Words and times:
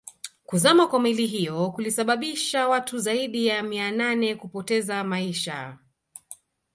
Kuzama 0.45 0.87
kwa 0.87 0.99
meli 0.99 1.25
hiyo 1.27 1.71
kulisababisha 1.71 2.67
watu 2.67 2.99
zaidi 2.99 3.45
ya 3.47 3.63
mia 3.63 3.91
nane 3.91 4.35
kupoteza 4.35 5.03
maisha 5.03 5.77